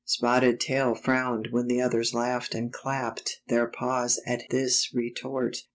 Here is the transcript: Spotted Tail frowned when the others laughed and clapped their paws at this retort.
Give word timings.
Spotted 0.03 0.59
Tail 0.59 0.95
frowned 0.95 1.49
when 1.51 1.67
the 1.67 1.79
others 1.79 2.11
laughed 2.11 2.55
and 2.55 2.73
clapped 2.73 3.39
their 3.49 3.67
paws 3.67 4.19
at 4.25 4.41
this 4.49 4.91
retort. 4.95 5.57